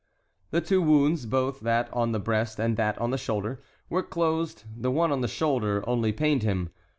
[0.49, 4.63] The two wounds, both that on the breast and that on the shoulder, were closed;
[4.75, 6.71] the one on the shoulder only pained him.